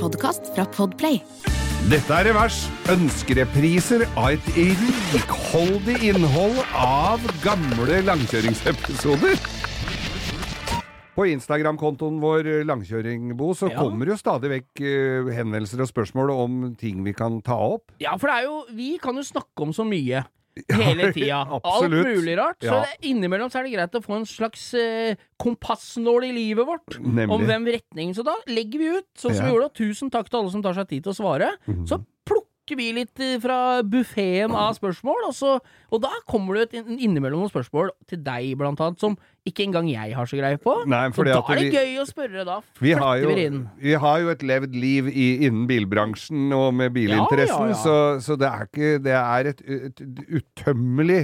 Podkast 0.00 0.48
fra 0.54 0.64
Podplay. 0.72 1.18
Dette 1.90 2.14
er 2.16 2.28
Revers. 2.30 2.62
Ønskerepriser 2.92 4.06
av 4.18 4.30
et 4.34 4.48
rikholdig 5.12 5.98
innhold 6.10 6.60
av 6.76 7.24
gamle 7.44 8.00
langkjøringsepisoder. 8.08 9.36
På 11.16 11.26
Instagram-kontoen 11.28 12.16
vår 12.22 12.46
Langkjøringbo 12.64 13.50
så 13.58 13.68
Ja. 13.68 13.76
kommer 13.82 14.06
jo 14.08 14.16
stadig 14.16 14.48
vekk 14.54 14.80
eh, 14.80 15.30
henvendelser 15.36 15.82
og 15.82 15.90
spørsmål 15.90 16.30
om 16.32 16.74
ting 16.80 17.02
vi 17.04 17.12
kan 17.12 17.42
ta 17.42 17.58
opp. 17.76 17.90
Ja, 18.00 18.16
for 18.16 18.28
det 18.28 18.36
er 18.38 18.44
jo 18.48 18.64
Vi 18.74 18.96
kan 19.02 19.14
jo 19.16 19.22
snakke 19.22 19.60
om 19.60 19.72
så 19.72 19.84
mye. 19.84 20.24
Hele 20.70 21.12
tida. 21.16 21.40
Alt 21.62 21.90
mulig 21.90 22.36
rart. 22.38 22.58
Så 22.60 22.66
Ja. 22.66 22.80
det, 22.84 23.08
innimellom 23.08 23.50
så 23.50 23.60
er 23.60 23.68
det 23.68 23.72
greit 23.76 23.94
å 23.94 24.02
få 24.04 24.16
en 24.18 24.26
slags 24.26 24.74
eh, 24.74 25.14
kompassnål 25.40 26.24
i 26.28 26.32
livet 26.32 26.66
vårt. 26.66 26.98
Nemlig. 27.00 27.30
Om 27.30 27.46
hvem 27.46 27.66
retningen 27.78 28.14
Så 28.14 28.24
da 28.26 28.34
legger 28.50 28.78
vi 28.78 28.88
ut, 28.98 29.06
sånn 29.16 29.34
som 29.34 29.44
Ja. 29.44 29.50
vi 29.50 29.54
gjorde. 29.56 29.64
Og 29.70 29.74
tusen 29.74 30.10
takk 30.10 30.28
til 30.28 30.40
alle 30.40 30.50
som 30.50 30.62
tar 30.62 30.74
seg 30.74 30.88
tid 30.88 31.02
til 31.04 31.12
å 31.12 31.16
svare. 31.16 31.52
Mm. 31.68 31.86
Så 31.86 32.00
plukker 32.26 32.39
vi 32.78 32.92
litt 32.92 33.20
eh, 33.22 33.38
fra 33.42 33.80
buffeen 33.82 34.52
av 34.54 34.74
spørsmål, 34.76 35.26
og, 35.28 35.34
så, 35.34 35.56
og 35.90 36.02
da 36.04 36.10
kommer 36.30 36.60
det 36.60 36.68
et, 36.74 36.86
innimellom 37.00 37.40
noen 37.40 37.52
spørsmål 37.52 37.90
til 38.10 38.22
deg, 38.26 38.52
blant 38.60 38.80
annet, 38.84 39.00
som 39.00 39.16
ikke 39.48 39.64
engang 39.64 39.88
jeg 39.88 40.14
har 40.14 40.28
så 40.28 40.36
greie 40.36 40.58
på. 40.60 40.74
Nei, 40.90 41.06
så 41.16 41.24
da 41.24 41.38
er 41.40 41.60
det 41.62 41.66
vi- 41.70 41.76
gøy 41.78 41.98
å 42.02 42.06
spørre, 42.08 42.44
da. 42.44 42.60
Vi 42.80 42.92
har, 42.92 43.16
jo, 43.22 43.34
vi 43.80 43.94
har 44.04 44.20
jo 44.20 44.28
et 44.34 44.42
levd 44.42 44.74
liv 44.76 45.08
i, 45.08 45.28
innen 45.46 45.66
bilbransjen 45.70 46.52
og 46.52 46.74
med 46.74 46.92
bilinteressen, 46.92 47.70
Ja, 47.70 47.72
ja, 47.72 47.76
ja. 47.76 47.82
Så, 47.82 47.96
så 48.26 48.36
det 48.38 48.50
er 48.50 48.66
ikke 48.68 48.90
Det 49.02 49.16
er 49.16 49.52
et, 49.54 49.62
et, 49.66 50.00
et 50.00 50.40
utømmelig 50.40 51.22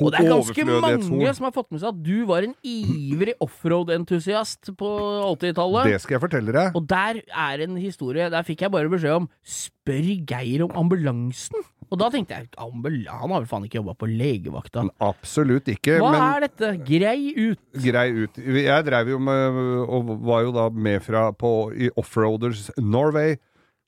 Og 0.00 0.10
det 0.12 0.20
er 0.20 0.30
ganske 0.30 0.64
mange 0.66 1.34
som 1.36 1.46
har 1.46 1.54
fått 1.54 1.70
med 1.72 1.82
seg 1.82 1.92
at 1.92 2.00
du 2.04 2.26
var 2.28 2.46
en 2.46 2.56
ivrig 2.66 3.36
offroad-entusiast 3.44 4.72
på 4.78 4.90
80-tallet. 5.36 5.92
Det 5.92 6.02
skal 6.02 6.18
jeg 6.18 6.24
fortelle 6.26 6.56
deg. 6.56 6.76
Og 6.76 6.88
der 6.90 7.22
er 7.30 7.64
en 7.66 7.78
historie 7.78 8.28
Der 8.32 8.46
fikk 8.46 8.66
jeg 8.66 8.74
bare 8.74 8.90
beskjed 8.92 9.22
om 9.22 9.30
Spør 9.46 10.12
Geir 10.26 10.66
om 10.66 10.76
ambulansen. 10.84 11.64
Og 11.86 12.00
da 12.00 12.08
tenkte 12.10 12.34
jeg 12.34 12.48
ambulan, 12.58 13.20
Han 13.20 13.30
har 13.30 13.44
vel 13.44 13.50
faen 13.50 13.66
ikke 13.68 13.78
jobba 13.78 13.94
på 13.94 14.08
legevakta. 14.10 14.88
Absolutt 15.06 15.70
ikke. 15.70 16.00
Hva 16.02 16.10
men 16.10 16.24
er 16.24 16.46
dette? 16.48 16.72
Grei 16.86 17.18
ut. 17.36 17.60
grei 17.84 18.08
ut. 18.24 18.40
Jeg 18.42 18.86
dreiv 18.88 19.12
jo 19.14 19.20
med 19.22 19.60
Og 19.86 20.16
var 20.26 20.42
jo 20.46 20.54
da 20.56 20.68
med 20.70 21.04
fra 21.06 21.28
på 21.36 21.52
i 21.72 21.90
Offroaders 21.96 22.70
Norway 22.80 23.36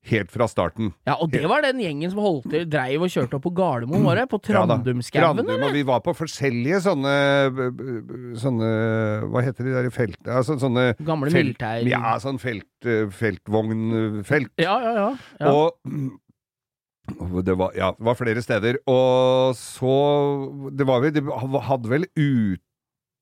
helt 0.09 0.31
fra 0.33 0.47
starten. 0.49 0.93
Ja, 1.09 1.17
Og 1.21 1.31
det 1.33 1.43
var 1.51 1.61
den 1.67 1.81
gjengen 1.83 2.11
som 2.13 2.21
holdt 2.23 2.47
til 2.53 2.65
dreiv 2.71 3.03
og 3.05 3.11
kjørte 3.13 3.37
opp 3.37 3.45
på 3.45 3.53
Gardermoen, 3.59 4.05
var 4.07 4.21
det? 4.21 4.29
På 4.31 4.39
Trandumskauen, 4.47 5.25
Trandum, 5.25 5.51
eller? 5.51 5.67
Og 5.69 5.75
vi 5.77 5.83
var 5.89 6.01
på 6.07 6.15
forskjellige 6.17 6.81
sånne 6.87 7.17
Sånne 8.39 8.71
Hva 9.29 9.43
heter 9.45 9.67
de 9.69 9.75
der 9.75 9.89
i 9.91 9.93
felt... 9.95 10.21
Altså, 10.25 10.57
sånne 10.63 10.93
Gamle 11.03 11.33
felt- 11.35 11.51
militær... 11.59 11.83
Ja, 11.91 12.15
sånn 12.23 12.39
felt, 12.43 12.69
feltvognfelt. 13.19 14.55
ja, 14.63 14.79
ja. 14.87 14.95
ja. 15.03 15.11
ja. 15.43 15.53
Og 17.19 17.39
det 17.41 17.55
var, 17.57 17.73
ja, 17.73 17.93
det 17.97 18.05
var 18.05 18.17
flere 18.19 18.43
steder. 18.45 18.77
Og 18.91 19.55
så 19.57 19.93
Det 20.77 20.85
var 20.89 21.01
vel 21.01 21.15
De 21.17 21.23
hadde 21.65 21.89
vel 21.89 22.05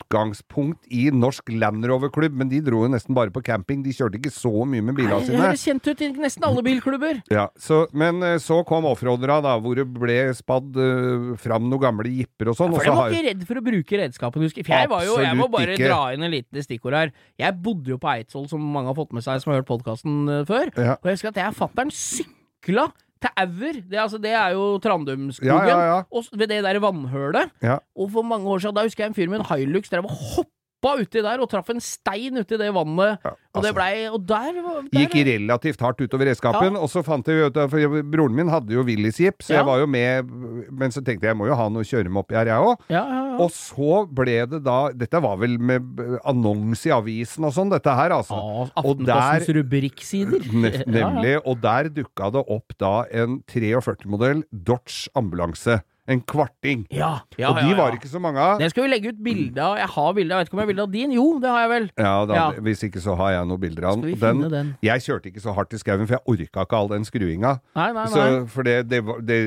utgangspunkt 0.06 0.86
i 0.90 1.10
Norsk 1.10 1.48
Land 1.52 1.84
Rover-klubb, 1.86 2.34
men 2.38 2.48
de 2.50 2.60
dro 2.64 2.84
jo 2.84 2.90
nesten 2.92 3.14
bare 3.16 3.30
på 3.34 3.42
camping. 3.44 3.82
De 3.84 3.92
kjørte 3.94 4.18
ikke 4.20 4.32
så 4.32 4.50
mye 4.66 4.82
med 4.82 4.96
Nei, 4.96 5.06
sine. 5.24 5.34
det 5.36 5.40
høres 5.42 5.64
kjent 5.66 5.86
ut 5.90 6.00
i 6.02 6.08
nesten 6.14 6.46
alle 6.46 6.62
bilklubber. 6.66 7.20
Ja, 7.32 7.48
så, 7.58 7.86
men 7.92 8.22
eh, 8.22 8.36
så 8.42 8.60
kom 8.66 8.86
offroadera, 8.88 9.40
da, 9.44 9.56
hvor 9.62 9.76
det 9.78 9.86
ble 9.96 10.18
spadd 10.36 10.76
uh, 10.78 11.34
fram 11.42 11.66
noen 11.70 11.82
gamle 11.82 12.12
jipper 12.12 12.52
og 12.52 12.58
sånn. 12.58 12.72
Ja, 12.72 12.78
For 12.78 12.88
jeg 12.88 12.94
var 12.96 13.02
har- 13.02 13.16
ikke 13.16 13.28
redd 13.30 13.46
for 13.50 13.60
å 13.60 13.64
bruke 13.66 14.00
redskapen, 14.02 14.46
husker 14.46 14.62
jeg. 14.62 14.68
For 14.70 14.76
jeg 14.78 14.92
var 14.92 15.06
jo, 15.08 15.18
jeg 15.26 15.40
må 15.40 15.48
bare 15.52 15.74
ikke. 15.76 15.90
dra 15.90 16.00
inn 16.14 16.26
en 16.26 16.34
liten 16.34 16.62
stikkord 16.66 16.98
her. 16.98 17.12
Jeg 17.42 17.58
bodde 17.62 17.94
jo 17.94 17.98
på 18.02 18.12
Eidsvoll, 18.14 18.48
som 18.50 18.62
mange 18.62 18.92
har 18.92 18.98
fått 18.98 19.12
med 19.16 19.26
seg 19.26 19.42
som 19.42 19.52
har 19.52 19.60
hørt 19.62 19.70
podkasten 19.70 20.30
før. 20.48 20.70
Ja. 20.76 20.96
Og 21.00 21.10
jeg 21.10 21.18
husker 21.18 21.34
at 21.34 21.42
jeg 21.42 21.50
er 21.50 21.58
fatter'n 21.58 21.92
sykla 21.94 22.88
til 23.22 23.30
Auer. 23.36 23.78
Det, 23.90 23.98
altså, 24.02 24.18
det 24.18 24.32
er 24.36 24.48
jo 24.56 24.78
Trandumskogen. 24.78 25.52
Ja, 25.52 25.68
ja, 25.68 25.94
ja. 25.94 26.02
Og 26.10 26.24
ved 26.32 26.48
det 26.48 26.64
der 26.64 26.80
vannhølet. 26.82 27.54
Og 27.96 28.10
for 28.12 28.22
mange 28.22 28.48
år 28.48 28.58
siden, 28.58 28.76
da 28.76 28.82
husker 28.86 29.04
jeg 29.04 29.12
en 29.12 29.18
fyr 29.18 29.30
med 29.32 29.40
en 29.40 29.48
Hilux 29.52 29.88
drev 29.92 30.04
og 30.04 30.10
hoppa 30.10 30.55
uti 30.84 31.22
der 31.24 31.40
og 31.42 31.48
traff 31.50 31.70
en 31.72 31.80
stein 31.80 32.36
uti 32.38 32.56
det 32.60 32.68
vannet. 32.74 33.18
Ja, 33.24 33.30
og 33.56 33.62
det 33.64 33.70
altså. 33.70 33.74
blei 33.74 34.08
Og 34.12 34.20
der, 34.28 34.58
der 34.92 35.00
Gikk 35.00 35.14
relativt 35.26 35.80
hardt 35.80 36.00
utover 36.04 36.26
redskapen, 36.28 36.76
og 36.76 36.88
så 36.92 37.02
fant 37.02 37.26
jeg 37.26 37.48
ut 37.48 37.56
for 37.72 38.02
Broren 38.12 38.34
min 38.36 38.48
hadde 38.52 38.70
jo 38.74 38.84
Willys-jeep, 38.86 39.42
så 39.42 39.54
Ja. 39.54 39.56
jeg 39.62 39.66
var 39.66 39.78
jo 39.80 39.86
med, 39.86 40.30
men 40.70 40.90
så 40.94 41.02
tenkte 41.02 41.24
jeg 41.26 41.32
jeg 41.34 41.36
må 41.40 41.46
jo 41.48 41.56
ha 41.58 41.68
noe 41.68 41.82
å 41.82 41.88
kjøre 41.88 42.08
med 42.12 42.22
oppi 42.22 42.36
her, 42.36 42.46
jeg 42.46 42.60
òg. 42.60 42.76
Ja, 42.92 43.02
ja, 43.08 43.22
ja. 43.32 43.36
Og 43.42 43.50
så 43.50 44.06
ble 44.08 44.46
det 44.46 44.62
da 44.64 44.76
Dette 44.92 45.20
var 45.20 45.36
vel 45.40 45.58
med 45.58 45.82
annonse 46.24 46.86
i 46.88 46.94
avisen 46.94 47.44
og 47.44 47.52
sånn, 47.56 47.70
dette 47.72 47.90
her, 47.96 48.10
altså. 48.14 48.38
Aftenpostens 48.76 49.50
rubrikksider. 49.58 50.46
Ne 50.56 50.70
Ja, 50.76 50.82
ja. 50.84 51.08
nemlig. 51.10 51.34
Og 51.46 51.60
der 51.60 51.88
dukka 51.90 52.30
det 52.32 52.44
opp 52.48 52.76
da 52.78 53.04
en 53.10 53.40
43-modell 53.50 54.44
Dodge 54.52 55.08
ambulanse. 55.16 55.80
En 56.06 56.20
kvarting. 56.22 56.84
Ja, 56.94 57.20
ja, 57.34 57.48
og 57.50 57.56
de 57.58 57.70
ja, 57.72 57.76
var 57.78 57.94
ikke 57.96 58.06
så 58.10 58.20
mange 58.22 58.38
av. 58.38 58.60
Den 58.62 58.70
skal 58.70 58.84
vi 58.86 58.90
legge 58.92 59.10
ut 59.10 59.18
bilde 59.26 59.58
av. 59.58 59.74
Jeg 59.80 59.88
har 59.96 60.12
bilde 60.14 60.36
av, 60.36 60.38
vet 60.42 60.48
ikke 60.50 60.54
om 60.54 60.60
jeg 60.62 60.66
har 60.68 60.70
bilde 60.72 60.84
av 60.86 60.92
din? 60.92 61.14
Jo, 61.16 61.24
det 61.42 61.50
har 61.50 61.64
jeg 61.64 61.70
vel. 61.72 61.88
Ja, 61.98 62.12
da. 62.30 62.44
Hvis 62.62 62.84
ikke 62.86 63.02
så 63.02 63.16
har 63.18 63.32
jeg 63.34 63.48
noen 63.50 63.62
bilder 63.64 63.88
av 63.90 64.04
den. 64.06 64.44
den? 64.52 64.70
Jeg 64.86 65.02
kjørte 65.06 65.32
ikke 65.32 65.42
så 65.42 65.54
hardt 65.56 65.74
i 65.74 65.80
skauen, 65.82 66.06
for 66.06 66.14
jeg 66.18 66.24
orka 66.36 66.66
ikke 66.68 66.78
all 66.78 66.92
den 66.94 67.06
skruinga. 67.08 67.56
Nei, 67.74 67.88
nei, 67.90 68.04
nei. 68.04 68.06
Så, 68.14 68.26
for 68.54 68.62
det, 68.70 68.76
det, 68.92 69.02
det, 69.26 69.40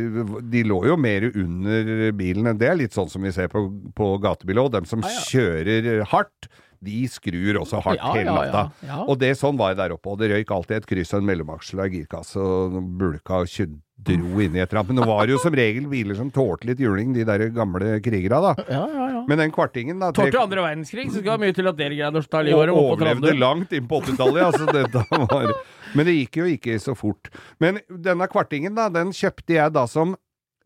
de 0.52 0.64
lå 0.68 0.81
jo 0.92 0.97
mer 1.00 1.30
under 1.31 2.12
bilen. 2.20 2.52
Det 2.59 2.68
er 2.74 2.80
litt 2.84 2.97
sånn 2.97 3.08
som 3.12 3.24
vi 3.24 3.31
ser 3.36 3.47
på, 3.52 3.66
på 3.96 4.12
gatebil 4.24 4.59
òg. 4.66 4.74
Dem 4.76 4.90
som 4.90 5.03
kjører 5.30 6.03
hardt, 6.12 6.50
de 6.84 7.02
skrur 7.12 7.58
også 7.59 7.81
hardt 7.84 8.00
Ja, 8.00 8.14
hele 8.16 8.31
ja, 8.31 8.44
ja, 8.47 8.62
ja. 8.88 9.00
Og 9.12 9.18
det 9.20 9.34
sånn 9.40 9.58
var 9.59 9.74
jeg 9.74 9.80
der 9.81 9.96
oppe. 9.96 10.14
Og 10.14 10.20
det 10.22 10.30
røyk 10.31 10.52
alltid 10.56 10.78
et 10.81 10.88
kryss 10.88 11.12
og 11.16 11.24
en 11.24 11.28
mellomaksel 11.28 11.81
og 11.84 11.91
girkasse 11.96 12.40
og 12.40 12.78
bulka 13.00 13.41
og 13.44 13.52
kjø- 13.52 13.68
dro 14.08 14.40
inn 14.42 14.56
i 14.56 14.62
et 14.64 14.70
eller 14.72 14.80
annet. 14.82 14.90
Men 14.94 15.00
nå 15.02 15.08
var 15.10 15.28
det 15.28 15.34
jo 15.36 15.40
som 15.44 15.54
regel 15.58 15.88
biler 15.92 16.16
som 16.18 16.30
tålte 16.34 16.66
litt 16.70 16.80
juling, 16.82 17.12
de 17.14 17.26
der 17.28 17.44
gamle 17.56 17.98
krigere, 18.06 18.40
da. 18.46 18.54
Ja, 18.70 18.84
ja, 18.88 19.08
ja. 19.16 19.24
Men 19.28 19.42
den 19.44 19.52
kvartingen, 19.54 20.00
da 20.02 20.12
tre- 20.16 20.30
Tålte 20.30 20.42
andre 20.46 20.64
verdenskrig, 20.66 21.10
så 21.12 21.20
skal 21.22 21.36
det 21.38 21.44
mye 21.48 21.56
til 21.58 21.68
at 21.70 21.78
dere 21.78 21.98
greide 21.98 22.22
å 22.22 22.26
ta 22.30 22.40
og 22.40 22.48
livet 22.48 22.62
av 22.64 22.70
dem 22.72 22.80
oppe 22.80 22.96
overlevde 22.96 23.36
langt 23.40 23.76
inn 23.78 23.88
på 23.92 24.00
80-tallet. 24.02 24.42
Altså, 24.48 24.66
dette 24.74 25.04
var 25.28 25.54
Men 25.98 26.06
det 26.09 26.16
gikk 26.20 26.40
jo 26.42 26.48
ikke 26.56 26.80
så 26.82 26.96
fort. 26.98 27.30
Men 27.59 27.80
denne 27.90 28.28
kvartingen, 28.32 28.76
da, 28.78 28.88
den 28.94 29.12
kjøpte 29.16 29.58
jeg 29.59 29.74
da 29.76 29.86
som 29.90 30.16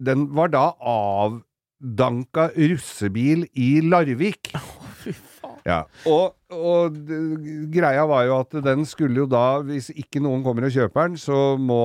Den 0.04 0.26
var 0.36 0.50
da 0.52 0.74
avdanka 0.84 2.50
russebil 2.58 3.46
i 3.56 3.70
Larvik. 3.86 4.52
Ja. 5.68 5.84
Og, 6.10 6.34
og 6.52 6.98
greia 7.74 8.04
var 8.10 8.26
jo 8.28 8.38
at 8.42 8.56
den 8.66 8.84
skulle 8.88 9.24
jo 9.24 9.28
da, 9.30 9.62
hvis 9.66 9.90
ikke 9.96 10.22
noen 10.24 10.44
kommer 10.46 10.68
og 10.68 10.76
kjøper 10.76 11.12
den, 11.12 11.20
så 11.22 11.56
må, 11.60 11.84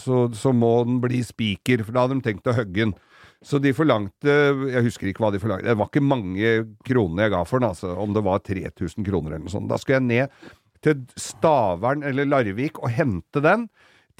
så, 0.00 0.24
så 0.36 0.52
må 0.56 0.74
den 0.88 1.00
bli 1.02 1.22
spiker, 1.26 1.84
for 1.84 1.94
da 1.94 2.06
hadde 2.06 2.20
de 2.20 2.26
tenkt 2.30 2.48
å 2.48 2.56
hogge 2.56 2.86
den. 2.86 2.96
Så 3.42 3.58
de 3.58 3.72
forlangte 3.74 4.34
Jeg 4.70 4.84
husker 4.86 5.08
ikke 5.10 5.24
hva 5.24 5.32
de 5.34 5.40
forlangte. 5.42 5.66
Det 5.66 5.78
var 5.80 5.88
ikke 5.90 6.04
mange 6.06 6.50
kronene 6.86 7.24
jeg 7.24 7.32
ga 7.34 7.40
for 7.48 7.58
den, 7.58 7.72
altså. 7.72 7.94
Om 7.98 8.12
det 8.14 8.22
var 8.22 8.42
3000 8.46 9.08
kroner 9.08 9.34
eller 9.34 9.46
noe 9.48 9.54
sånt. 9.54 9.70
Da 9.70 9.80
skulle 9.82 9.98
jeg 9.98 10.10
ned 10.10 10.52
til 10.82 11.02
Stavern 11.18 12.06
eller 12.06 12.28
Larvik 12.30 12.78
og 12.82 12.94
hente 12.94 13.42
den. 13.42 13.66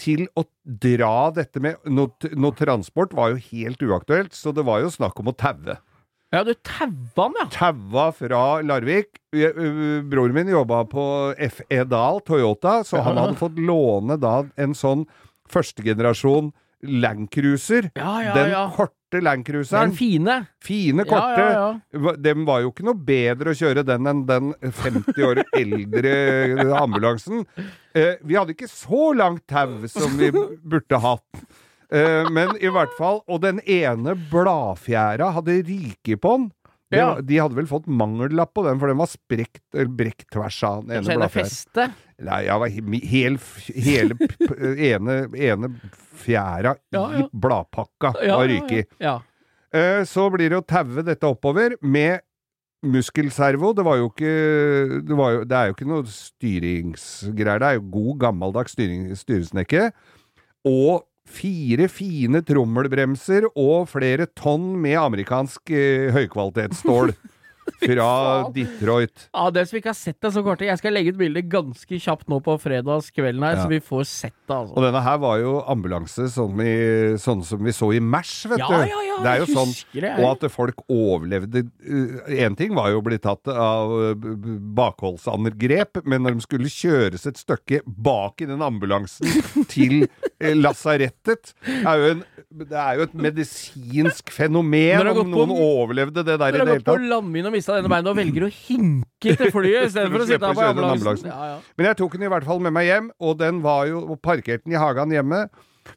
Til 0.01 0.25
å 0.41 0.43
dra 0.65 1.29
dette 1.37 1.61
med 1.63 1.83
Noe, 1.93 2.11
noe 2.33 2.57
transport 2.57 3.13
var 3.15 3.35
jo 3.35 3.43
helt 3.53 3.83
uaktuelt, 3.85 4.33
så 4.35 4.51
det 4.57 4.65
var 4.67 4.81
jo 4.81 4.91
snakk 4.91 5.21
om 5.21 5.29
å 5.31 5.35
taue 5.37 5.77
Ja, 6.33 6.41
du 6.49 6.55
taua 6.65 7.27
han, 7.29 7.35
ja. 7.43 7.47
taua 7.53 8.07
fra 8.17 8.43
Larvik. 8.65 9.19
Broren 10.09 10.33
min 10.37 10.49
jobba 10.49 10.83
på 10.89 11.05
FE 11.53 11.85
Dahl 11.85 12.23
Toyota, 12.25 12.79
så 12.89 13.03
han 13.05 13.21
hadde 13.21 13.37
fått 13.41 13.59
låne 13.61 14.17
da 14.21 14.39
en 14.57 14.73
sånn 14.77 15.05
førstegenerasjon 15.53 16.51
Landcruiser. 16.83 17.91
Ja, 17.95 18.15
ja, 18.25 18.33
Den 18.35 18.49
ja. 18.51 18.63
korte 18.75 19.21
Landcruiseren. 19.23 19.91
Den 19.93 19.97
fine. 19.97 20.39
Fine, 20.65 21.05
Ja, 21.05 21.11
korte. 21.13 21.45
ja, 21.53 22.01
Va- 22.01 22.17
Den 22.17 22.45
var 22.49 22.63
jo 22.65 22.73
ikke 22.73 22.87
noe 22.89 22.95
bedre 22.99 23.53
å 23.53 23.55
kjøre 23.55 23.85
den 23.87 24.09
enn 24.11 24.25
den 24.27 24.49
50 24.65 25.23
år 25.29 25.43
eldre 25.55 26.15
ambulansen. 26.81 27.45
Eh, 27.95 28.17
vi 28.25 28.35
hadde 28.35 28.57
ikke 28.57 28.67
så 28.73 29.13
langt 29.15 29.45
tau 29.47 29.87
som 29.87 30.17
vi 30.19 30.33
burde 30.33 30.99
hatt. 30.99 31.45
Eh, 31.93 32.25
men 32.33 32.55
i 32.57 32.71
hvert 32.73 32.93
fall 32.97 33.19
Og 33.29 33.43
den 33.43 33.59
ene 33.69 34.15
bladfjæra 34.31 35.27
hadde 35.37 35.59
ryket 35.69 36.21
på 36.25 36.37
den. 36.39 36.47
Det, 36.93 36.99
Ja. 36.99 37.15
De 37.25 37.37
hadde 37.41 37.57
vel 37.57 37.67
fått 37.69 37.87
mangellapp 37.89 38.53
på 38.55 38.65
den, 38.67 38.79
for 38.81 38.89
den 38.89 38.99
var 39.01 39.09
sprekt, 39.09 39.63
brekt 39.97 40.27
tvers 40.33 40.59
av 40.69 40.83
den 40.87 40.99
ene 40.99 41.17
bladfjæren. 41.17 41.49
feste. 41.49 41.87
Nei, 42.23 42.43
jeg 42.45 42.59
var 42.61 42.69
hel, 43.13 43.39
hele 43.75 44.17
ene, 44.93 45.15
ene 45.35 45.71
fjæra 46.23 46.75
Ja, 46.93 47.07
ja. 47.13 47.23
i 47.25 47.29
bladpakka 47.33 48.13
Ja, 48.23 48.37
var 48.37 48.53
ja, 48.53 48.67
i. 48.69 48.85
ja. 49.01 49.15
Eh, 49.73 50.05
Så 50.05 50.29
blir 50.31 50.51
det 50.53 50.61
å 50.61 50.67
taue 50.69 51.03
dette 51.03 51.25
oppover 51.27 51.77
med 51.81 52.21
muskelservo. 52.85 53.73
Det 53.75 53.85
var 53.87 53.97
jo 54.01 54.11
ikke 54.11 54.35
Det, 55.09 55.17
var 55.17 55.31
jo, 55.39 55.45
det 55.49 55.57
er 55.57 55.67
jo 55.71 55.75
ikke 55.77 55.89
noe 55.89 56.05
styringsgreier. 56.13 57.59
Det 57.63 57.69
er 57.73 57.79
jo 57.81 57.87
god, 57.95 58.19
gammeldags 58.27 58.73
styring, 58.77 59.09
styresnekke. 59.17 59.89
Og 60.69 61.03
fire 61.33 61.89
fine 61.91 62.43
trommelbremser 62.47 63.49
og 63.53 63.89
flere 63.93 64.29
tonn 64.39 64.75
med 64.83 64.99
amerikansk 65.01 65.73
eh, 65.75 66.11
høykvalitetsstål. 66.15 67.15
Fra. 67.83 68.51
Detroit. 68.55 69.29
Ja, 69.35 69.45
det 69.55 69.65
som 69.69 69.79
ikke 69.79 69.91
har 69.93 69.99
sett 69.99 70.17
det 70.23 70.31
så 70.35 70.43
kort 70.43 70.61
Jeg 70.63 70.79
skal 70.79 70.95
legge 70.95 71.13
ut 71.15 71.19
bilde 71.19 71.43
ganske 71.51 71.99
kjapt 72.03 72.29
nå 72.31 72.41
på 72.43 72.57
fredagskvelden 72.63 73.43
her, 73.47 73.57
Ja. 73.57 73.63
så 73.65 73.69
vi 73.71 73.79
får 73.83 74.05
sett 74.07 74.35
det, 74.49 74.55
altså. 74.57 74.75
Og 74.77 74.83
denne 74.87 75.03
her 75.03 75.19
var 75.23 75.39
jo 75.43 75.53
ambulanse 75.71 76.27
sånn, 76.31 76.59
i, 76.63 76.75
sånn 77.23 77.43
som 77.47 77.63
vi 77.63 77.71
så 77.75 77.93
i 77.95 78.01
Mers, 78.03 78.33
vet 78.51 78.59
Ja, 78.63 78.69
du. 78.69 78.75
ja, 78.91 79.01
ja, 79.07 79.17
det 79.23 79.31
er 79.33 79.39
jo 79.43 79.47
jeg 79.47 79.57
sånn. 79.57 79.75
det. 80.01 80.13
Og 80.19 80.29
at 80.45 80.51
folk 80.51 80.83
overlevde 80.91 81.65
Én 82.33 82.57
ting 82.59 82.75
var 82.75 82.91
jo 82.91 83.01
å 83.03 83.05
bli 83.07 83.19
tatt 83.23 83.47
av 83.49 83.91
uh, 83.91 84.15
bakholdsangrep, 84.79 86.03
men 86.07 86.23
når 86.27 86.37
de 86.39 86.45
skulle 86.47 86.71
kjøres 86.73 87.27
et 87.29 87.39
stykke 87.41 87.83
bak 87.87 88.43
i 88.43 88.49
den 88.51 88.63
ambulansen 88.65 89.29
til 89.73 90.07
eh, 90.41 90.55
lasarettet 90.59 91.55
er 91.83 91.99
jo 92.03 92.11
en, 92.17 92.25
Det 92.53 92.77
er 92.77 92.99
jo 92.99 93.07
et 93.07 93.15
medisinsk 93.17 94.29
fenomen 94.35 95.01
om 95.09 95.15
gått 95.17 95.31
på- 95.33 95.47
noen 95.47 95.55
overlevde 95.57 96.25
det 96.27 96.37
der 96.39 96.49
i 96.49 96.59
det 96.59 96.67
hele 96.67 96.83
tatt. 96.85 97.01
Og 97.53 97.59
mista 97.59 97.77
denne 97.77 97.91
beinet 97.93 98.09
og 98.09 98.17
velger 98.17 98.47
å 98.47 98.53
hinke 98.53 99.35
til 99.37 99.53
flyet 99.53 99.91
istedenfor 99.91 100.25
å 100.25 100.29
sitte 100.31 100.49
her 100.49 100.57
på 100.57 100.65
ambulansen. 100.71 101.29
Ja, 101.29 101.51
ja. 101.53 101.59
Men 101.77 101.91
jeg 101.91 101.99
tok 102.01 102.17
den 102.17 102.27
i 102.27 102.33
hvert 102.33 102.49
fall 102.49 102.63
med 102.65 102.75
meg 102.75 102.89
hjem, 102.89 103.13
og 103.21 103.37
den 103.43 103.61
var 103.65 103.85
jo 103.91 104.03
og 104.07 104.21
parkerte 104.25 104.65
den 104.65 104.77
i 104.77 104.81
hagen 104.81 105.13
hjemme. 105.13 105.45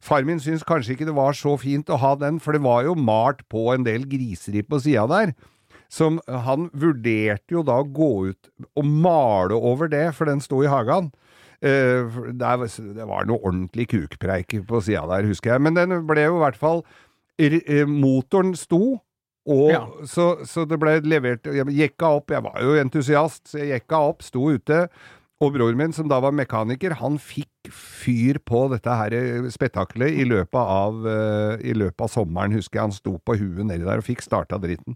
Far 0.03 0.25
min 0.25 0.41
syntes 0.41 0.65
kanskje 0.67 0.95
ikke 0.95 1.07
det 1.07 1.15
var 1.15 1.37
så 1.37 1.55
fint 1.61 1.91
å 1.93 1.99
ha 2.01 2.15
den, 2.19 2.39
for 2.41 2.57
det 2.57 2.63
var 2.65 2.85
jo 2.87 2.95
malt 2.97 3.45
på 3.51 3.69
en 3.73 3.85
del 3.85 4.07
griseri 4.09 4.65
på 4.65 4.81
sida 4.83 5.05
der. 5.11 5.35
Som 5.91 6.17
han 6.27 6.67
vurderte 6.73 7.55
jo 7.55 7.61
da 7.63 7.77
å 7.83 7.87
gå 7.87 8.11
ut 8.31 8.49
og 8.75 8.89
male 8.89 9.55
over 9.55 9.91
det, 9.91 10.09
for 10.17 10.27
den 10.27 10.41
sto 10.43 10.63
i 10.65 10.71
hagen. 10.71 11.11
Eh, 11.61 12.17
det, 12.35 13.05
var 13.07 13.29
noe 13.29 13.39
ordentlig 13.39 13.87
kukpreik 13.93 14.57
på 14.67 14.81
sida 14.83 15.05
der, 15.13 15.29
husker 15.29 15.55
jeg. 15.55 15.63
Men 15.63 15.77
den 15.77 16.01
ble 16.09 16.27
jo 16.27 16.39
i 16.39 16.43
hvert 16.43 16.59
fall 16.59 16.83
eh, 17.39 17.85
Motoren 17.87 18.55
sto, 18.57 18.97
og 19.45 19.67
Ja. 19.71 19.83
så, 20.09 20.39
så 20.47 20.63
det 20.65 20.79
ble 20.81 20.95
levert 21.05 21.45
Jeg 21.45 21.65
jekka 21.77 22.09
opp, 22.17 22.31
jeg 22.33 22.41
var 22.45 22.57
jo 22.63 22.73
entusiast, 22.81 23.43
så 23.51 23.59
jeg 23.61 23.75
jekka 23.75 23.99
opp, 24.09 24.23
sto 24.25 24.47
ute. 24.55 24.87
Og 25.43 25.51
broren 25.51 25.75
min, 25.77 25.91
som 25.93 26.07
da 26.07 26.17
var 26.23 26.31
mekaniker, 26.31 26.93
han 27.01 27.17
fikk 27.19 27.67
fyr 27.69 28.37
på 28.47 28.61
dette 28.71 28.93
her 28.95 29.13
eh, 29.17 29.49
spetakkelet 29.51 30.15
i 30.21 30.23
løpet 30.23 30.55
av, 30.61 31.01
eh, 31.11 31.65
i 31.67 31.73
løpet 31.75 32.05
av 32.07 32.11
sommeren, 32.13 32.55
husker 32.55 32.79
jeg. 32.79 32.85
Han 32.87 32.95
sto 32.95 33.17
på 33.19 33.35
huet 33.41 33.65
nedi 33.67 33.83
der 33.83 33.99
og 33.99 34.07
fikk 34.07 34.23
starta 34.23 34.57
dritten. 34.63 34.95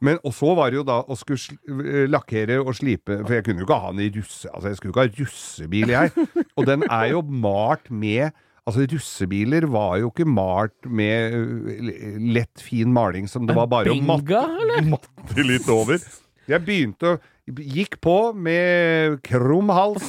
Men, 0.00 0.16
og 0.24 0.32
så 0.32 0.54
var 0.56 0.70
det 0.70 0.78
jo 0.78 0.86
da 0.88 1.00
å 1.04 1.16
skulle 1.18 1.58
eh, 1.84 2.06
lakkere 2.08 2.60
og 2.62 2.72
slipe, 2.78 3.20
for 3.26 3.34
jeg 3.36 3.44
kunne 3.44 3.60
jo 3.60 3.68
ikke 3.68 3.80
ha 3.82 3.92
den 3.92 4.04
i 4.06 4.10
russe... 4.16 4.48
Altså, 4.54 4.70
jeg 4.72 4.78
skulle 4.80 4.90
jo 4.90 4.96
ikke 4.96 5.06
ha 5.06 5.24
russebil, 5.26 5.94
jeg. 5.94 6.28
Og 6.56 6.68
den 6.70 6.86
er 6.88 7.06
jo 7.12 7.22
malt 7.28 7.90
med 7.90 8.30
Altså, 8.68 8.84
russebiler 8.92 9.64
var 9.72 9.96
jo 10.02 10.10
ikke 10.12 10.28
malt 10.28 10.84
med 10.84 11.32
eh, 11.32 12.20
lett, 12.36 12.60
fin 12.60 12.92
maling 12.92 13.28
som 13.30 13.46
det 13.48 13.56
var 13.56 13.70
bare 13.72 13.94
å 13.94 13.98
matte, 14.04 14.42
matte 14.90 15.46
litt 15.46 15.68
over. 15.72 16.02
Jeg 16.48 16.64
begynte 16.66 17.14
å 17.14 17.18
Gikk 17.48 17.96
på 18.04 18.34
med 18.36 19.22
krum 19.24 19.70
hals 19.72 20.04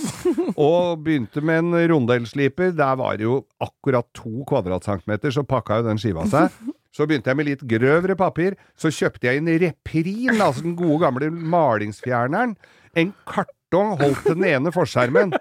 og 0.60 1.06
begynte 1.06 1.40
med 1.40 1.62
en 1.62 1.86
rondellsliper. 1.94 2.74
Der 2.76 2.98
var 3.00 3.16
det 3.16 3.24
jo 3.24 3.38
akkurat 3.64 4.10
to 4.18 4.44
kvadratcentimeter, 4.50 5.32
så 5.32 5.46
pakka 5.48 5.80
jo 5.80 5.88
den 5.88 6.02
skiva 6.02 6.26
seg. 6.28 6.52
Så 6.92 7.08
begynte 7.08 7.32
jeg 7.32 7.40
med 7.40 7.48
litt 7.48 7.64
grøvere 7.70 8.18
papir. 8.20 8.58
Så 8.76 8.92
kjøpte 8.92 9.30
jeg 9.30 9.40
en 9.40 9.52
Reprin, 9.62 10.42
altså 10.42 10.66
den 10.66 10.76
gode 10.76 11.00
gamle 11.06 11.30
malingsfjerneren. 11.32 12.58
En 13.00 13.14
kartong 13.30 13.96
holdt 14.02 14.28
den 14.28 14.44
ene 14.50 14.74
forskjermen. 14.76 15.32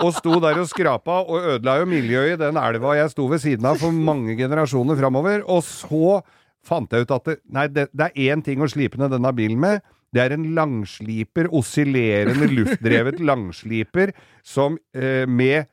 Og 0.00 0.14
sto 0.16 0.38
der 0.42 0.60
og 0.62 0.68
skrapa, 0.70 1.20
og 1.26 1.54
ødela 1.54 1.78
jo 1.80 1.88
miljøet 1.90 2.34
i 2.34 2.40
den 2.40 2.58
elva 2.60 2.96
jeg 2.98 3.12
sto 3.12 3.26
ved 3.30 3.42
siden 3.42 3.68
av 3.68 3.80
for 3.82 3.94
mange 3.94 4.36
generasjoner 4.38 4.98
framover. 5.00 5.42
Og 5.46 5.64
så 5.66 6.20
fant 6.66 6.92
jeg 6.92 7.06
ut 7.06 7.16
at 7.16 7.28
det, 7.28 7.38
nei, 7.52 7.66
det, 7.72 7.88
det 7.96 8.10
er 8.10 8.30
én 8.32 8.44
ting 8.44 8.62
å 8.62 8.70
slipe 8.70 9.00
ned 9.00 9.12
denne 9.14 9.32
bilen 9.36 9.60
med. 9.60 9.84
Det 10.10 10.24
er 10.24 10.34
en 10.34 10.48
langsliper, 10.56 11.50
oscillerende 11.54 12.48
luftdrevet 12.50 13.20
langsliper, 13.30 14.14
som 14.46 14.78
eh, 14.96 15.26
med 15.28 15.68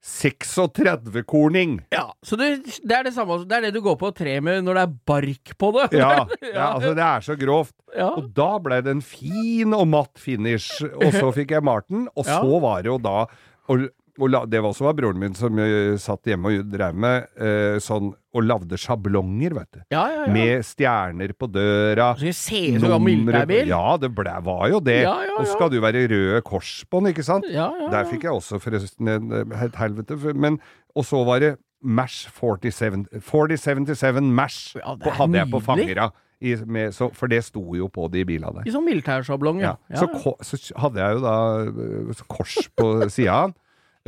36-korning. 0.00 1.74
Ja, 1.92 2.06
så 2.24 2.38
det, 2.40 2.46
det 2.88 2.94
er 2.96 3.04
det 3.04 3.12
samme 3.12 3.36
Det 3.44 3.58
er 3.58 3.66
det 3.66 3.74
du 3.74 3.82
går 3.84 3.98
på 4.00 4.08
tre 4.16 4.38
med 4.40 4.62
når 4.64 4.78
det 4.78 4.84
er 4.86 4.94
bark 5.10 5.52
på 5.60 5.70
det. 5.76 5.90
Ja, 5.98 6.24
ja, 6.54 6.70
altså 6.70 6.94
det 6.96 7.04
er 7.04 7.26
så 7.26 7.36
grovt. 7.40 7.74
Ja. 7.92 8.08
Og 8.14 8.30
da 8.36 8.54
ble 8.62 8.80
det 8.86 8.94
en 8.96 9.04
fin 9.04 9.76
og 9.76 9.84
matt 9.92 10.20
finish, 10.22 10.80
og 10.88 11.10
så 11.12 11.28
fikk 11.36 11.52
jeg 11.56 11.66
Marten, 11.66 12.08
og 12.14 12.24
så 12.28 12.60
var 12.62 12.86
det 12.86 12.92
jo 12.94 12.96
da 13.02 13.26
og, 13.68 13.88
og 14.20 14.30
la, 14.32 14.44
Det 14.48 14.60
var 14.62 14.72
også 14.72 14.86
var 14.88 14.96
broren 14.98 15.20
min 15.20 15.36
som 15.38 15.58
uh, 15.60 15.96
satt 16.00 16.30
hjemme 16.30 16.52
og 16.52 16.72
drev 16.72 16.96
med 16.96 17.28
uh, 17.40 17.76
sånn 17.82 18.12
og 18.30 18.44
lagde 18.46 18.78
sjablonger, 18.78 19.54
vet 19.56 19.70
du. 19.74 19.80
Ja, 19.90 20.04
ja, 20.06 20.18
ja. 20.22 20.30
Med 20.30 20.66
stjerner 20.66 21.32
på 21.34 21.48
døra. 21.50 22.12
Så 22.20 22.30
ser 22.36 22.76
ut 22.78 22.84
som 22.84 23.02
militærbil. 23.02 23.72
Ja, 23.72 23.96
det 23.98 24.12
ble, 24.14 24.34
var 24.46 24.68
jo 24.70 24.78
det. 24.86 25.00
Ja, 25.02 25.16
ja, 25.26 25.34
Og 25.34 25.48
så 25.48 25.56
skal 25.56 25.74
jo 25.74 25.82
være 25.82 26.04
røde 26.12 26.42
kors 26.46 26.76
på 26.86 27.00
den, 27.02 27.10
ikke 27.10 27.26
sant? 27.26 27.48
Der 27.50 28.06
fikk 28.06 28.28
jeg 28.28 28.36
også 28.36 28.60
forresten 28.62 29.10
en 29.10 29.34
eh, 29.34 29.66
helvete. 29.80 30.18
Men, 30.38 30.60
og 30.94 31.08
så 31.08 31.24
var 31.26 31.42
det 31.42 31.56
Mash 31.82 32.28
47, 32.36 33.06
4077 33.24 34.20
Mash 34.30 34.78
hadde 34.84 35.38
jeg 35.40 35.50
på 35.50 35.62
fangera. 35.64 36.10
I, 36.40 36.54
med, 36.64 36.94
så, 36.96 37.10
for 37.16 37.28
det 37.28 37.42
sto 37.44 37.62
jo 37.76 37.90
på 37.92 38.06
de 38.12 38.24
bilene 38.24 38.52
der. 38.56 38.68
I 38.68 38.72
sånn 38.74 38.86
militærsjablong, 38.86 39.60
Ja. 39.60 39.74
ja. 39.92 40.00
Så, 40.00 40.36
så 40.40 40.60
hadde 40.80 41.02
jeg 41.02 41.18
jo 41.18 41.24
da 41.26 41.34
eh, 41.68 42.22
kors 42.32 42.56
på 42.76 42.92
sida. 43.16 43.50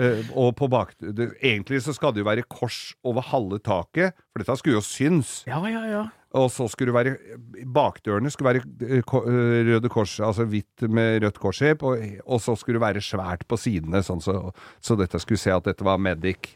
Uh, 0.00 0.24
og 0.40 0.54
på 0.56 0.70
bak... 0.72 0.94
Det, 0.96 1.34
egentlig 1.44 1.82
så 1.84 1.92
skal 1.92 2.14
det 2.16 2.22
jo 2.22 2.28
være 2.30 2.46
kors 2.48 2.94
over 3.04 3.26
halve 3.28 3.58
taket, 3.60 4.16
for 4.32 4.40
dette 4.40 4.56
skulle 4.56 4.78
jo 4.78 4.84
synes. 4.86 5.42
Ja, 5.44 5.60
ja, 5.68 5.82
ja. 5.90 6.06
Og 6.38 6.48
så 6.52 6.64
skulle 6.72 6.88
det 6.88 6.96
være 6.96 7.66
Bakdørene 7.74 8.30
skulle 8.32 8.54
være 8.54 8.62
eh, 8.86 9.02
eh, 9.02 9.58
Røde 9.68 9.90
Kors, 9.92 10.14
altså 10.24 10.46
hvitt 10.48 10.84
med 10.88 11.20
rødt 11.26 11.38
kors 11.40 11.60
i, 11.60 11.74
og, 11.76 12.06
og 12.24 12.40
så 12.40 12.56
skulle 12.56 12.78
det 12.78 12.86
være 12.86 13.04
svært 13.04 13.44
på 13.48 13.58
sidene, 13.60 14.00
sånn 14.04 14.22
så, 14.24 14.38
så 14.80 14.96
dette 14.96 15.20
skulle 15.20 15.40
se 15.42 15.52
at 15.52 15.68
dette 15.68 15.84
var 15.84 16.00
Medic. 16.00 16.54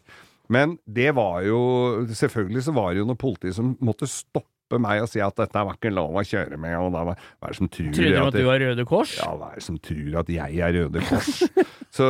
Men 0.49 0.77
det 0.87 1.11
var 1.17 1.41
jo 1.43 1.59
Selvfølgelig 2.07 2.61
så 2.63 2.73
var 2.77 2.93
det 2.95 3.01
jo 3.01 3.09
noe 3.09 3.19
politi 3.19 3.51
som 3.53 3.73
måtte 3.85 4.07
stoppe 4.09 4.49
meg 4.83 5.05
og 5.05 5.09
si 5.13 5.21
at 5.23 5.37
dette 5.39 5.63
var 5.69 5.77
ikke 5.79 5.93
lov 5.95 6.19
å 6.19 6.25
kjøre 6.27 6.59
med, 6.59 6.75
og 6.83 6.91
da 6.97 7.05
var 7.07 7.21
hva 7.21 7.47
er 7.49 7.55
det 7.55 7.59
som 7.61 7.69
tror 7.71 7.93
Tror 7.95 8.11
de 8.11 8.17
at 8.19 8.27
at 8.33 8.39
du 8.41 8.45
var 8.49 8.59
Røde 8.65 8.87
Kors? 8.91 9.15
ja, 9.21 9.31
hva 9.39 9.53
er 9.53 9.61
det 9.61 9.67
som 9.69 9.79
tror 9.79 10.19
at 10.23 10.33
jeg 10.35 10.59
er 10.67 10.77
Røde 10.81 11.05
Kors? 11.07 11.33
Så, 11.97 12.07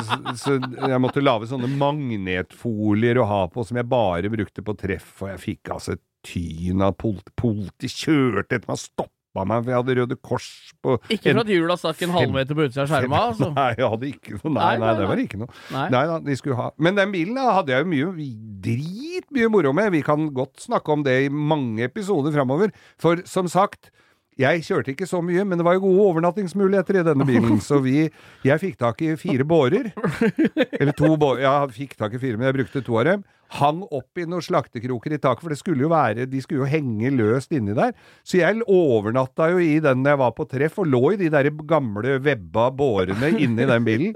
så, 0.00 0.16
så 0.40 0.56
jeg 0.58 1.00
måtte 1.04 1.22
lage 1.22 1.46
sånne 1.50 1.68
magnetfolier 1.78 3.20
å 3.22 3.28
ha 3.28 3.40
på 3.52 3.62
som 3.68 3.78
jeg 3.78 3.88
bare 3.90 4.32
brukte 4.32 4.64
på 4.64 4.74
treff, 4.80 5.12
og 5.22 5.32
jeg 5.34 5.42
fikk 5.44 5.72
altså 5.76 5.94
et 5.98 6.04
tyn 6.26 6.82
av 6.84 6.96
politi. 7.00 7.32
Politi 7.38 7.88
kjørte 7.92 8.56
etter 8.58 8.66
meg 8.68 8.76
og 8.76 8.82
stoppa 8.82 9.44
meg, 9.46 9.62
for 9.62 9.70
jeg 9.70 9.78
hadde 9.78 9.94
Røde 10.00 10.16
Kors 10.26 10.48
på 10.82 10.96
Ikke 11.14 11.30
for 11.30 11.42
at 11.44 11.52
hjula 11.54 11.76
stakk 11.78 12.02
en 12.02 12.14
halvmeter 12.16 12.56
på 12.58 12.64
utsida 12.66 12.82
av 12.82 12.90
skjerma, 12.90 13.20
altså. 13.30 13.50
Nei, 13.54 13.68
jeg 13.78 13.90
hadde 13.94 14.10
ikke 14.10 14.34
noe. 14.40 14.52
Nei, 14.56 14.64
Nei, 14.66 14.80
nei, 14.82 14.90
det 14.98 15.08
var 15.12 15.22
ikke 15.22 15.40
noe. 15.44 15.54
Nei. 15.76 15.86
Nei 15.94 16.02
da, 16.10 16.18
de 16.26 16.36
skulle 16.40 16.58
ha 16.58 16.66
Men 16.82 16.98
den 16.98 17.14
bilen 17.14 17.38
da, 17.38 17.46
hadde 17.60 17.76
jeg 17.76 17.86
jo 17.86 17.90
mye 17.94 18.10
dritmye 19.20 19.48
moro 19.52 19.72
med. 19.76 19.92
Vi 19.92 20.02
kan 20.02 20.28
godt 20.34 20.60
snakke 20.66 20.92
om 20.92 21.04
det 21.04 21.16
i 21.26 21.32
mange 21.32 21.84
episoder 21.84 22.32
framover. 22.32 22.72
For 23.00 23.22
som 23.28 23.48
sagt, 23.48 23.90
jeg 24.40 24.62
kjørte 24.64 24.94
ikke 24.94 25.08
så 25.08 25.20
mye, 25.24 25.44
men 25.44 25.58
det 25.60 25.66
var 25.66 25.76
jo 25.76 25.84
gode 25.84 26.06
overnattingsmuligheter 26.08 27.00
i 27.00 27.04
denne 27.10 27.26
bilen. 27.28 27.58
Så 27.68 27.80
vi 27.84 28.08
Jeg 28.46 28.60
fikk 28.62 28.78
tak 28.80 29.02
i 29.04 29.16
fire 29.20 29.44
bårer. 29.44 29.90
Eller 30.80 30.94
to 30.96 31.16
bårer. 31.16 31.44
Ja, 31.44 31.66
fikk 31.68 31.96
tak 31.98 32.14
i 32.16 32.22
fire, 32.22 32.38
men 32.38 32.48
jeg 32.48 32.56
brukte 32.60 32.82
to 32.86 32.96
av 33.00 33.08
dem. 33.10 33.26
Hang 33.50 33.82
opp 33.90 34.16
i 34.20 34.24
noen 34.30 34.44
slaktekroker 34.46 35.12
i 35.12 35.18
taket, 35.18 35.42
for 35.42 35.50
det 35.50 35.58
skulle 35.58 35.82
jo 35.82 35.90
være 35.90 36.28
De 36.30 36.38
skulle 36.38 36.62
jo 36.62 36.70
henge 36.70 37.10
løst 37.10 37.50
inni 37.56 37.74
der. 37.74 37.96
Så 38.22 38.38
jeg 38.38 38.62
overnatta 38.70 39.50
jo 39.50 39.58
i 39.58 39.80
den 39.82 40.06
jeg 40.06 40.20
var 40.22 40.32
på 40.36 40.46
treff, 40.48 40.78
og 40.78 40.86
lå 40.88 41.02
i 41.16 41.20
de 41.24 41.32
der 41.34 41.50
gamle 41.68 42.20
webba 42.22 42.68
bårene 42.70 43.32
inni 43.34 43.66
den 43.66 43.84
bilen. 43.88 44.14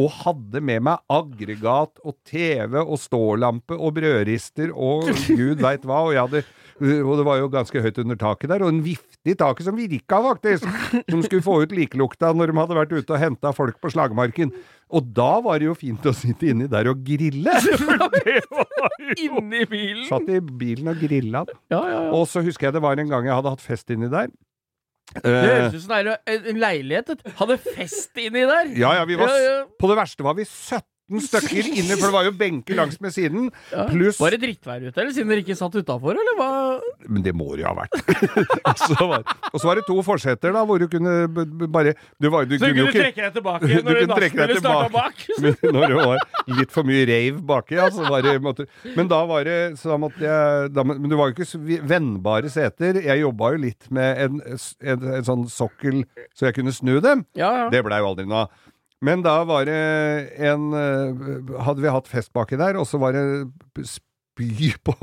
Og 0.00 0.10
hadde 0.24 0.60
med 0.64 0.82
meg 0.88 1.02
aggregat 1.12 2.00
og 2.02 2.16
TV 2.26 2.80
og 2.82 2.98
stålampe 2.98 3.78
og 3.78 3.94
brødrister 3.98 4.72
og 4.74 5.10
gud 5.28 5.62
veit 5.62 5.86
hva. 5.86 6.04
Og 6.08 6.14
jeg 6.16 6.26
hadde 6.26 6.44
og 6.82 7.12
det 7.20 7.24
var 7.26 7.38
jo 7.38 7.50
ganske 7.52 7.80
høyt 7.84 7.98
under 8.02 8.16
taket 8.18 8.50
der, 8.50 8.64
og 8.66 8.72
en 8.72 8.80
vifte 8.82 9.30
i 9.30 9.36
taket 9.38 9.68
som 9.68 9.76
virka, 9.78 10.18
faktisk! 10.24 10.66
Som 11.06 11.22
skulle 11.22 11.44
få 11.44 11.60
ut 11.62 11.74
likelukta 11.74 12.32
når 12.34 12.50
de 12.50 12.56
hadde 12.58 12.78
vært 12.80 12.94
ute 12.96 13.14
og 13.14 13.20
henta 13.22 13.52
folk 13.54 13.78
på 13.82 13.92
slagmarken. 13.94 14.50
Og 14.94 15.06
da 15.14 15.38
var 15.44 15.62
det 15.62 15.68
jo 15.68 15.76
fint 15.78 16.04
å 16.06 16.14
sitte 16.16 16.50
inni 16.50 16.66
der 16.70 16.90
og 16.90 17.04
grille! 17.06 17.54
Inni 19.24 19.62
bilen! 19.70 20.06
Satt 20.10 20.26
i 20.30 20.40
bilen 20.42 20.90
og 20.90 20.98
grilla. 21.02 21.44
Ja, 21.70 21.78
ja, 21.78 22.00
ja. 22.08 22.10
Og 22.16 22.26
så 22.30 22.42
husker 22.44 22.68
jeg 22.68 22.76
det 22.76 22.82
var 22.84 22.98
en 22.98 23.10
gang 23.12 23.30
jeg 23.30 23.36
hadde 23.38 23.54
hatt 23.54 23.64
fest 23.64 23.94
inni 23.94 24.10
der. 24.10 24.32
Det 25.14 25.30
Eh, 25.30 25.44
høres 25.46 25.74
ut 25.74 25.82
som 25.84 25.92
det 25.94 26.16
er 26.26 26.40
en- 26.50 26.58
leilighet. 26.58 27.14
Hadde 27.38 27.58
fest 27.58 28.16
inni 28.18 28.42
der. 28.50 28.72
ja, 28.76 28.94
ja, 28.98 29.04
vi 29.04 29.14
var. 29.20 29.28
På 29.78 29.88
det 29.90 29.96
verste 29.96 30.24
var 30.26 30.34
vi 30.34 30.44
17 30.44 30.82
stykker 31.04 31.66
inne, 31.68 31.96
for 31.98 32.08
det 32.08 32.14
var 32.14 32.24
jo 32.24 32.32
benker 32.38 32.78
langs 32.78 32.96
med 33.04 33.12
siden. 33.12 33.50
Ja. 33.72 33.84
Pluss 33.90 34.16
Var 34.22 34.32
det 34.32 34.40
drittvær 34.40 34.86
ute, 34.86 34.94
eller 35.02 35.12
siden 35.12 35.32
dere 35.32 35.42
ikke 35.44 35.56
satt 35.58 35.76
utafor, 35.76 36.16
eller 36.16 36.38
hva? 36.38 36.48
Men 37.04 37.26
det 37.26 37.34
må 37.36 37.50
det 37.52 37.64
jo 37.64 37.68
ha 37.68 37.74
vært. 37.76 37.98
og, 38.70 38.80
så 38.80 39.08
var, 39.10 39.26
og 39.50 39.58
så 39.60 39.68
var 39.68 39.80
det 39.80 39.84
to 39.88 39.98
forseter, 40.06 40.54
da, 40.56 40.64
hvor 40.64 40.80
du 40.80 40.86
kunne 40.88 41.14
bare 41.68 41.92
Du, 42.16 42.30
var, 42.32 42.48
du 42.48 42.56
Så 42.56 42.70
du 42.70 42.78
kunne 42.78 42.88
ikke 42.88 43.02
trekke 43.02 43.26
deg 43.26 43.36
tilbake 43.36 43.68
Du 43.74 43.90
når 43.90 44.00
nachspielet 44.14 44.62
starta 44.62 44.90
bak? 44.94 45.24
Men 45.44 45.76
når 45.76 45.86
det 45.92 46.00
var 46.00 46.24
litt 46.60 46.74
for 46.74 46.88
mye 46.88 47.04
rave 47.10 47.44
baki, 47.52 47.78
ja, 47.78 47.90
så 47.92 48.08
var 48.08 48.24
det 48.24 48.34
måtte, 48.44 48.68
Men 48.96 49.10
da 49.12 49.20
var 49.28 49.44
det 49.48 49.58
Så 49.80 49.92
da 49.92 50.00
måtte 50.00 50.24
jeg 50.24 50.72
da, 50.74 50.86
Men 50.88 51.08
det 51.10 51.20
var 51.20 51.30
jo 51.30 51.36
ikke 51.36 51.80
vennbare 51.84 52.50
seter. 52.52 53.00
Jeg 53.04 53.20
jobba 53.20 53.52
jo 53.54 53.62
litt 53.66 53.88
med 53.94 54.24
en, 54.24 54.40
en, 54.48 55.08
en 55.18 55.26
sånn 55.26 55.44
sokkel 55.52 56.02
så 56.34 56.48
jeg 56.48 56.56
kunne 56.56 56.72
snu 56.74 56.96
dem. 57.04 57.24
Ja, 57.38 57.50
ja. 57.64 57.66
Det 57.72 57.82
blei 57.86 58.00
jo 58.02 58.10
aldri 58.12 58.26
noe 58.28 58.46
av. 58.46 58.62
Men 59.04 59.24
da 59.24 59.36
var 59.44 59.66
det 59.68 59.80
en 60.48 60.70
eh, 60.72 61.58
Hadde 61.66 61.84
vi 61.84 61.92
hatt 61.92 62.08
fest 62.08 62.32
baki 62.36 62.56
der, 62.60 62.78
og 62.80 62.86
så 62.88 63.00
var 63.02 63.16
det 63.16 63.86
spy 63.88 64.70
på, 64.86 64.94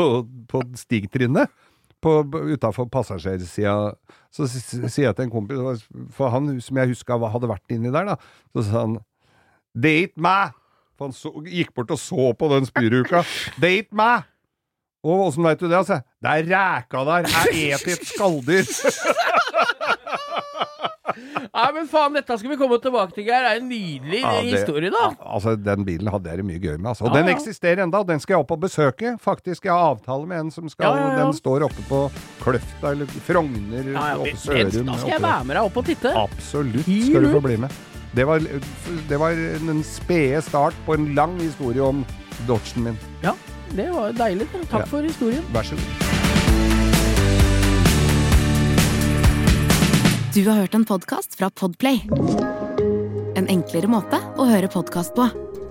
på 0.50 0.64
stigtrinnet 0.80 1.52
utafor 2.02 2.88
passasjersida. 2.90 3.94
Så 4.34 4.48
sier 4.50 5.06
jeg 5.06 5.16
til 5.16 5.28
en 5.28 5.34
kompis, 5.34 5.86
for 6.16 6.34
han 6.34 6.50
som 6.64 6.80
jeg 6.82 6.94
huska 6.96 7.20
hadde 7.30 7.52
vært 7.52 7.76
inni 7.76 7.92
der, 7.94 8.14
da, 8.14 8.18
så 8.56 8.66
sa 8.66 8.82
han 8.88 8.98
Det 9.78 9.92
er 9.92 10.08
ikke 10.10 10.26
meg! 10.26 10.58
For 10.98 11.08
han 11.08 11.16
så, 11.16 11.32
gikk 11.46 11.74
bort 11.78 11.94
og 11.94 12.00
så 12.02 12.32
på 12.38 12.50
den 12.52 12.66
spyruka. 12.68 13.24
Det 13.62 13.70
er 13.70 13.84
ikke 13.86 14.00
meg! 14.02 14.28
Og 15.02 15.28
åssen 15.28 15.46
veit 15.46 15.62
du 15.62 15.66
det? 15.66 15.78
Altså, 15.78 16.02
det 16.22 16.30
er 16.30 16.50
ræka 16.52 17.06
der! 17.08 17.30
Jeg 17.54 17.74
et 17.80 17.88
et 17.96 18.10
skalldyr! 18.12 18.68
Nei, 21.54 21.68
men 21.76 21.88
faen, 21.88 22.14
dette 22.18 22.38
skal 22.40 22.50
vi 22.54 22.58
komme 22.60 22.78
tilbake 22.84 23.14
til, 23.16 23.26
Geir. 23.28 23.42
Det 23.46 23.52
er 23.52 23.60
en 23.62 23.70
nydelig 23.70 24.22
Ja, 24.22 24.32
det- 24.42 24.52
historie, 24.56 24.90
da. 24.92 25.04
Altså, 25.26 25.56
Den 25.64 25.86
bilen 25.86 26.08
hadde 26.12 26.30
jeg 26.30 26.38
det 26.42 26.46
mye 26.46 26.60
gøy 26.60 26.78
med. 26.78 26.90
Altså. 26.94 27.06
Og 27.06 27.16
Ja, 27.16 27.22
den 27.22 27.30
eksisterer 27.36 27.84
enda, 27.84 28.04
den 28.04 28.20
skal 28.20 28.34
jeg 28.36 28.40
opp 28.46 28.52
og 28.52 28.60
besøke. 28.62 29.18
Faktisk, 29.22 29.64
Jeg 29.66 29.72
har 29.74 29.96
avtale 29.96 30.28
med 30.28 30.40
en 30.40 30.52
som 30.52 30.70
skal. 30.70 30.94
Den 31.18 31.34
står 31.34 31.64
oppe 31.68 31.82
på 31.90 32.02
Kløfta 32.42 32.92
eller 32.92 33.06
Frogner, 33.28 33.92
Ja, 33.94 34.08
ja, 34.14 34.18
oppe 34.18 34.36
Sørum. 34.38 34.86
da 34.86 34.98
skal 34.98 35.10
jeg 35.10 35.22
være 35.22 35.46
med 35.46 35.56
deg 35.56 35.64
opp 35.66 35.78
og 35.78 35.86
titte. 35.86 36.14
Absolutt 36.16 36.84
skal 36.86 37.22
du 37.22 37.34
få 37.34 37.42
bli 37.42 37.58
med. 37.58 37.72
Det 38.14 38.26
var, 38.28 38.40
det 38.40 39.20
var 39.20 39.30
en 39.32 39.84
spede 39.84 40.42
start 40.44 40.74
på 40.86 40.94
en 40.96 41.14
lang 41.16 41.40
historie 41.40 41.82
om 41.82 42.06
Dodgen 42.48 42.84
min. 42.84 42.98
Ja, 43.24 43.34
det 43.76 43.90
var 43.94 44.12
deilig. 44.12 44.48
Takk 44.70 44.88
for 44.88 45.02
historien. 45.02 45.44
Vær 45.54 45.64
så 45.64 45.76
god. 45.76 46.91
Du 50.32 50.46
har 50.48 50.62
hørt 50.62 50.76
en 50.78 50.86
podkast 50.88 51.34
fra 51.36 51.50
Podplay. 51.50 52.06
En 53.36 53.50
enklere 53.52 53.90
måte 53.92 54.16
å 54.40 54.46
høre 54.48 54.70
podkast 54.72 55.12
på. 55.18 55.26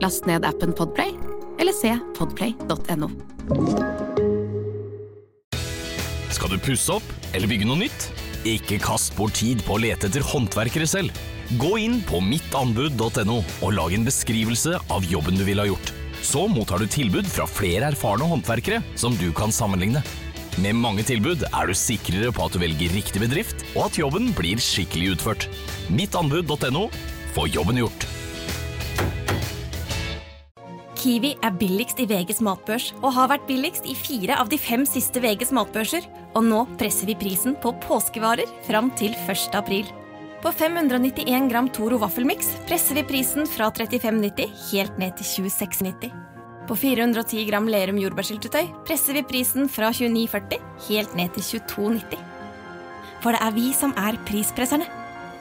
Last 0.04 0.26
ned 0.28 0.44
appen 0.44 0.74
Podplay, 0.76 1.14
eller 1.56 1.72
se 1.72 1.94
podplay.no. 2.18 3.08
Skal 6.28 6.52
du 6.52 6.58
pusse 6.60 6.92
opp 6.92 7.32
eller 7.32 7.48
bygge 7.48 7.70
noe 7.70 7.86
nytt? 7.86 8.10
Ikke 8.44 8.76
kast 8.84 9.16
bort 9.16 9.38
tid 9.40 9.64
på 9.64 9.78
å 9.78 9.80
lete 9.80 10.10
etter 10.10 10.28
håndverkere 10.28 10.88
selv. 10.92 11.16
Gå 11.56 11.78
inn 11.80 12.02
på 12.04 12.20
mittanbud.no 12.20 13.40
og 13.40 13.76
lag 13.78 13.96
en 13.96 14.04
beskrivelse 14.12 14.76
av 14.76 15.08
jobben 15.08 15.40
du 15.40 15.46
ville 15.48 15.64
ha 15.64 15.72
gjort. 15.72 15.94
Så 16.20 16.44
mottar 16.52 16.84
du 16.84 16.90
tilbud 16.90 17.24
fra 17.32 17.48
flere 17.48 17.94
erfarne 17.94 18.28
håndverkere 18.28 18.84
som 18.92 19.16
du 19.16 19.30
kan 19.32 19.56
sammenligne. 19.56 20.04
Med 20.58 20.74
mange 20.74 21.04
tilbud 21.06 21.44
er 21.46 21.70
du 21.70 21.76
sikrere 21.78 22.32
på 22.34 22.46
at 22.46 22.56
du 22.56 22.60
velger 22.62 22.90
riktig 22.96 23.22
bedrift, 23.22 23.62
og 23.76 23.86
at 23.86 23.98
jobben 24.00 24.32
blir 24.34 24.58
skikkelig 24.58 25.14
utført. 25.14 25.46
Mittanbud.no 25.94 26.88
få 27.34 27.46
jobben 27.54 27.78
gjort. 27.78 28.06
Kiwi 31.00 31.30
er 31.40 31.54
billigst 31.56 32.00
i 32.02 32.04
VGs 32.04 32.42
matbørs 32.44 32.90
og 32.98 33.14
har 33.16 33.30
vært 33.30 33.46
billigst 33.48 33.86
i 33.88 33.94
fire 33.96 34.36
av 34.36 34.50
de 34.52 34.58
fem 34.60 34.82
siste 34.84 35.22
VGs 35.22 35.54
matbørser. 35.56 36.04
Og 36.36 36.44
nå 36.44 36.66
presser 36.80 37.08
vi 37.08 37.16
prisen 37.18 37.56
på 37.62 37.72
påskevarer 37.86 38.50
fram 38.66 38.90
til 39.00 39.16
1. 39.24 39.56
april. 39.56 39.88
På 40.44 40.52
591 40.52 41.48
gram 41.52 41.70
Toro 41.72 41.98
vaffelmiks 42.00 42.52
presser 42.68 43.00
vi 43.00 43.06
prisen 43.08 43.48
fra 43.48 43.70
35,90 43.72 44.52
helt 44.70 45.00
ned 45.00 45.16
til 45.20 45.48
26,90. 45.48 46.39
På 46.70 46.76
410 46.78 47.48
gram 47.48 47.66
Lerum 47.66 47.96
jordbærsyltetøy 47.98 48.68
presser 48.86 49.16
vi 49.16 49.24
prisen 49.26 49.66
fra 49.66 49.88
29,40 49.90 50.60
helt 50.86 51.16
ned 51.18 51.32
til 51.34 51.64
22,90. 51.66 52.20
For 53.24 53.34
det 53.34 53.40
er 53.42 53.56
vi 53.56 53.72
som 53.74 53.90
er 53.98 54.20
prispresserne. 54.28 54.86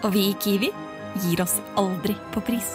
Og 0.01 0.15
vi 0.15 0.31
i 0.31 0.37
Kiwi 0.41 0.71
gir 1.21 1.43
oss 1.45 1.59
aldri 1.77 2.15
på 2.33 2.41
pris. 2.49 2.73